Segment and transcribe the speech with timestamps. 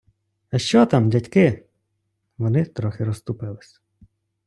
[0.51, 1.65] -А що там, дядьки?
[2.37, 3.81] Вони трохи розступились.